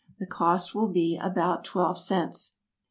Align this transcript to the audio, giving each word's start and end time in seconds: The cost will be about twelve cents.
The 0.17 0.25
cost 0.25 0.73
will 0.73 0.87
be 0.87 1.15
about 1.21 1.63
twelve 1.63 1.95
cents. 1.99 2.55